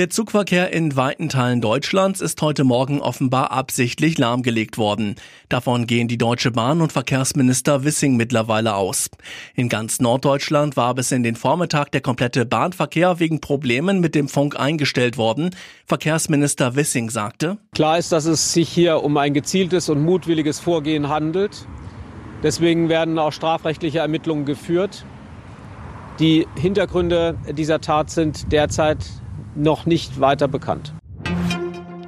Der 0.00 0.08
Zugverkehr 0.08 0.72
in 0.72 0.96
weiten 0.96 1.28
Teilen 1.28 1.60
Deutschlands 1.60 2.22
ist 2.22 2.40
heute 2.40 2.64
Morgen 2.64 3.02
offenbar 3.02 3.52
absichtlich 3.52 4.16
lahmgelegt 4.16 4.78
worden. 4.78 5.16
Davon 5.50 5.86
gehen 5.86 6.08
die 6.08 6.16
Deutsche 6.16 6.50
Bahn 6.50 6.80
und 6.80 6.90
Verkehrsminister 6.90 7.84
Wissing 7.84 8.16
mittlerweile 8.16 8.76
aus. 8.76 9.10
In 9.54 9.68
ganz 9.68 10.00
Norddeutschland 10.00 10.74
war 10.78 10.94
bis 10.94 11.12
in 11.12 11.22
den 11.22 11.36
Vormittag 11.36 11.92
der 11.92 12.00
komplette 12.00 12.46
Bahnverkehr 12.46 13.20
wegen 13.20 13.42
Problemen 13.42 14.00
mit 14.00 14.14
dem 14.14 14.30
Funk 14.30 14.58
eingestellt 14.58 15.18
worden. 15.18 15.50
Verkehrsminister 15.84 16.76
Wissing 16.76 17.10
sagte, 17.10 17.58
Klar 17.74 17.98
ist, 17.98 18.10
dass 18.10 18.24
es 18.24 18.54
sich 18.54 18.70
hier 18.70 19.04
um 19.04 19.18
ein 19.18 19.34
gezieltes 19.34 19.90
und 19.90 20.02
mutwilliges 20.02 20.60
Vorgehen 20.60 21.10
handelt. 21.10 21.66
Deswegen 22.42 22.88
werden 22.88 23.18
auch 23.18 23.32
strafrechtliche 23.32 23.98
Ermittlungen 23.98 24.46
geführt. 24.46 25.04
Die 26.20 26.46
Hintergründe 26.56 27.36
dieser 27.52 27.82
Tat 27.82 28.08
sind 28.08 28.50
derzeit 28.50 29.04
noch 29.54 29.86
nicht 29.86 30.20
weiter 30.20 30.48
bekannt. 30.48 30.92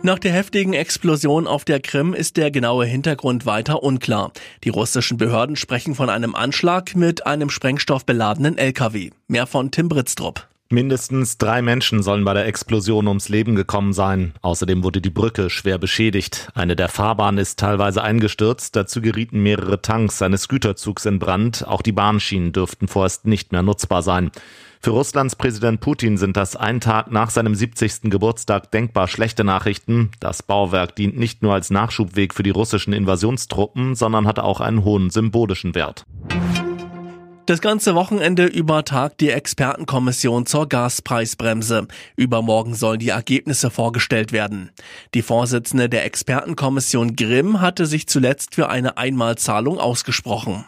Nach 0.05 0.19
der 0.19 0.33
heftigen 0.33 0.73
Explosion 0.73 1.47
auf 1.47 1.65
der 1.65 1.79
Krim 1.79 2.13
ist 2.13 2.37
der 2.37 2.51
genaue 2.51 2.85
Hintergrund 2.87 3.47
weiter 3.47 3.85
unklar. 3.85 4.33
Die 4.65 4.69
russischen 4.69 5.17
Behörden 5.17 5.55
sprechen 5.55 5.95
von 5.95 6.11
einem 6.11 6.35
Anschlag 6.35 6.97
mit 6.97 7.25
einem 7.25 7.51
sprengstoffbeladenen 7.51 8.59
LKW. 8.59 9.11
Mehr 9.29 9.47
von 9.47 9.71
Tim 9.71 9.89
Britztrup. 9.89 10.49
Mindestens 10.73 11.37
drei 11.37 11.61
Menschen 11.61 12.03
sollen 12.03 12.25
bei 12.25 12.33
der 12.33 12.47
Explosion 12.47 13.07
ums 13.07 13.29
Leben 13.29 13.57
gekommen 13.57 13.93
sein. 13.93 14.33
Außerdem 14.41 14.83
wurde 14.83 15.03
die 15.03 15.11
Brücke 15.11 15.51
schwer 15.51 15.77
beschädigt. 15.77 16.48
Eine 16.55 16.77
der 16.77 16.89
Fahrbahnen 16.89 17.37
ist 17.37 17.59
teilweise 17.59 18.03
eingestürzt. 18.03 18.75
Dazu 18.75 19.03
gerieten 19.03 19.43
mehrere 19.43 19.83
Tanks 19.83 20.23
eines 20.23 20.48
Güterzugs 20.48 21.05
in 21.05 21.19
Brand. 21.19 21.69
Auch 21.69 21.83
die 21.83 21.93
Bahnschienen 21.93 22.53
dürften 22.53 22.89
vorerst 22.89 23.27
nicht 23.27 23.53
mehr 23.53 23.61
nutzbar 23.61 24.00
sein. 24.00 24.31
Für 24.81 24.93
Russlands 24.93 25.37
Präsident 25.37 25.83
Putin 25.83 26.17
sind 26.17 26.39
das 26.39 26.56
ein 26.56 26.81
Tag 26.81 27.12
nach 27.12 27.28
seinem 27.28 27.55
70. 27.55 28.11
Geburtstag 28.11 28.70
denkbar 28.70 29.09
schlechte 29.09 29.45
Nachrichten. 29.45 30.11
Das 30.20 30.43
Bauwerk 30.43 30.97
dient 30.97 31.19
nicht 31.19 31.43
nur 31.43 31.53
als 31.53 31.69
Nachschubweg 31.69 32.33
für 32.33 32.43
die 32.43 32.50
russischen 32.50 32.95
Invasionstruppen, 32.95 33.95
sondern 33.95 34.27
hat 34.27 34.39
auch 34.39 34.62
einen 34.62 34.84
hohen 34.84 35.11
symbolischen 35.11 35.75
Wert. 35.75 36.06
Das 37.47 37.61
ganze 37.61 37.97
Wochenende 37.97 38.47
über 38.47 38.85
tagt 38.85 39.21
die 39.21 39.31
Expertenkommission 39.31 40.47
zur 40.47 40.69
Gaspreisbremse. 40.69 41.89
Übermorgen 42.15 42.75
sollen 42.75 43.01
die 43.01 43.09
Ergebnisse 43.09 43.71
vorgestellt 43.71 44.31
werden. 44.31 44.71
Die 45.15 45.23
Vorsitzende 45.23 45.89
der 45.89 46.05
Expertenkommission 46.05 47.17
Grimm 47.17 47.61
hatte 47.61 47.87
sich 47.87 48.07
zuletzt 48.07 48.55
für 48.55 48.69
eine 48.69 48.97
Einmalzahlung 48.97 49.79
ausgesprochen. 49.79 50.65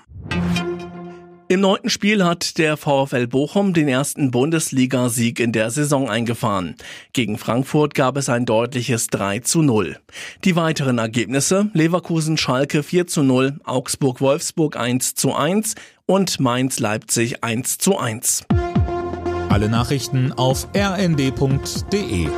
Im 1.47 1.61
neunten 1.61 1.91
Spiel 1.91 2.25
hat 2.25 2.57
der 2.57 2.79
VfL 2.79 3.27
Bochum 3.27 3.75
den 3.75 3.87
ersten 3.87 4.31
Bundesligasieg 4.31 5.41
in 5.41 5.53
der 5.53 5.71
Saison 5.71 6.09
eingefahren. 6.09 6.75
Gegen 7.13 7.37
Frankfurt 7.37 7.95
gab 7.95 8.17
es 8.17 8.31
ein 8.31 8.47
deutliches 8.47 9.09
3 9.09 9.41
zu 9.41 9.61
0. 9.61 9.99
Die 10.45 10.57
weiteren 10.57 10.97
Ergebnisse 10.97 11.69
Leverkusen 11.75 12.39
Schalke 12.39 12.83
4 12.83 13.07
zu 13.09 13.23
0, 13.23 13.59
Augsburg 13.65 14.23
Wolfsburg 14.23 14.77
1 14.77 15.17
zu 15.17 15.35
1 15.35 15.75
und 16.07 16.41
Mainz 16.41 16.79
Leipzig 16.79 17.45
1 17.45 17.77
zu 17.77 17.99
1. 17.99 18.45
Alle 19.51 19.69
Nachrichten 19.69 20.33
auf 20.33 20.67
rnd.de 20.75 22.29